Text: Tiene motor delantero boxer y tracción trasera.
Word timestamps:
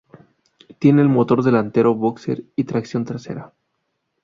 Tiene 0.79 1.03
motor 1.03 1.43
delantero 1.43 1.93
boxer 1.93 2.43
y 2.55 2.63
tracción 2.63 3.05
trasera. 3.05 3.53